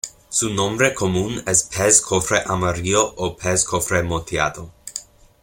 [0.29, 4.71] Su nombre común es pez cofre amarillo o pez cofre moteado.